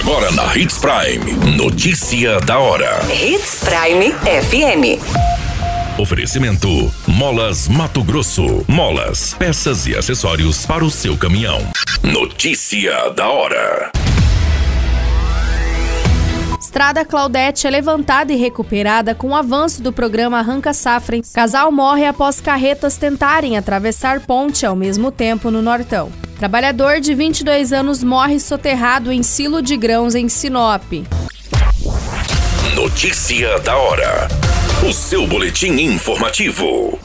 [0.00, 1.56] Agora na Hits Prime.
[1.58, 3.00] Notícia da hora.
[3.12, 4.98] Hits Prime FM.
[6.00, 8.64] Oferecimento: Molas Mato Grosso.
[8.66, 11.60] Molas, peças e acessórios para o seu caminhão.
[12.02, 13.92] Notícia da hora.
[16.58, 21.20] Estrada Claudete é levantada e recuperada com o avanço do programa Arranca Safra.
[21.34, 26.10] Casal morre após carretas tentarem atravessar ponte ao mesmo tempo no Nortão.
[26.40, 30.90] Trabalhador de 22 anos morre soterrado em silo de grãos em Sinop.
[32.74, 34.26] Notícia da hora.
[34.88, 36.98] O seu boletim informativo.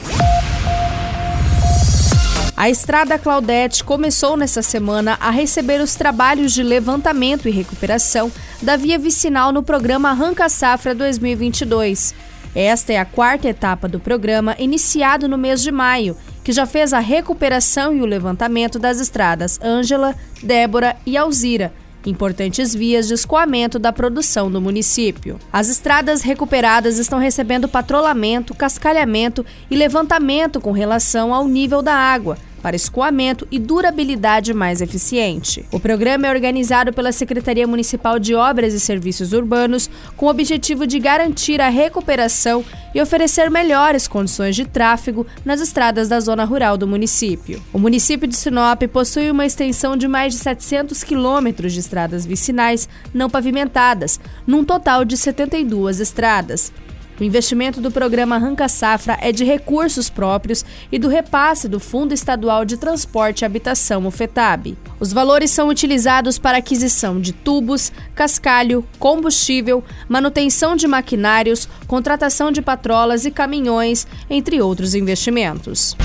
[2.56, 8.32] A Estrada Claudete começou nessa semana a receber os trabalhos de levantamento e recuperação
[8.62, 12.14] da via vicinal no programa Arranca Safra 2022.
[12.54, 16.16] Esta é a quarta etapa do programa, iniciado no mês de maio,
[16.46, 21.72] que já fez a recuperação e o levantamento das estradas Ângela, Débora e Alzira,
[22.06, 25.40] importantes vias de escoamento da produção do município.
[25.52, 32.38] As estradas recuperadas estão recebendo patrulhamento, cascalhamento e levantamento com relação ao nível da água,
[32.62, 35.64] para escoamento e durabilidade mais eficiente.
[35.70, 40.86] O programa é organizado pela Secretaria Municipal de Obras e Serviços Urbanos com o objetivo
[40.86, 46.76] de garantir a recuperação e oferecer melhores condições de tráfego nas estradas da zona rural
[46.76, 47.62] do município.
[47.72, 52.88] O município de Sinop possui uma extensão de mais de 700 quilômetros de estradas vicinais
[53.12, 56.72] não pavimentadas, num total de 72 estradas.
[57.18, 62.12] O investimento do programa Arranca Safra é de recursos próprios e do repasse do Fundo
[62.12, 64.76] Estadual de Transporte e Habitação, o FETAB.
[65.00, 72.60] Os valores são utilizados para aquisição de tubos, cascalho, combustível, manutenção de maquinários, contratação de
[72.60, 75.96] patrolas e caminhões, entre outros investimentos.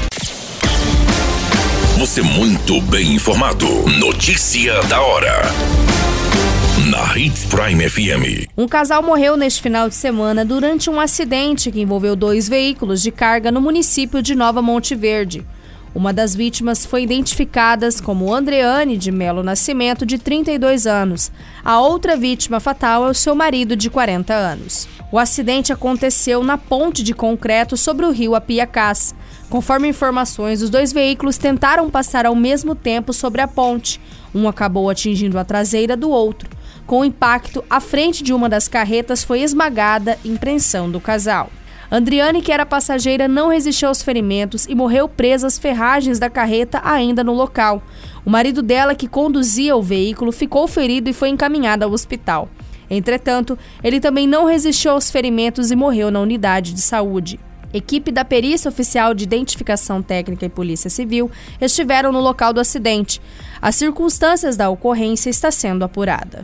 [1.97, 3.67] Você muito bem informado.
[3.99, 5.41] Notícia da hora
[6.91, 8.49] na Hits Prime FM.
[8.57, 13.11] Um casal morreu neste final de semana durante um acidente que envolveu dois veículos de
[13.11, 15.45] carga no município de Nova Monte Verde.
[15.95, 21.31] Uma das vítimas foi identificada como Andreane de Melo Nascimento, de 32 anos.
[21.63, 24.85] A outra vítima fatal é o seu marido, de 40 anos.
[25.13, 29.15] O acidente aconteceu na ponte de concreto sobre o rio Apiacás.
[29.49, 33.99] Conforme informações, os dois veículos tentaram passar ao mesmo tempo sobre a ponte.
[34.35, 36.60] Um acabou atingindo a traseira do outro.
[36.91, 41.49] Com o impacto, a frente de uma das carretas foi esmagada, impressão do casal.
[41.89, 46.81] Andriane, que era passageira, não resistiu aos ferimentos e morreu presa às ferragens da carreta
[46.83, 47.81] ainda no local.
[48.25, 52.49] O marido dela, que conduzia o veículo, ficou ferido e foi encaminhado ao hospital.
[52.89, 57.39] Entretanto, ele também não resistiu aos ferimentos e morreu na unidade de saúde.
[57.73, 61.31] Equipe da Perícia Oficial de Identificação Técnica e Polícia Civil
[61.61, 63.21] estiveram no local do acidente.
[63.61, 66.43] As circunstâncias da ocorrência está sendo apurada.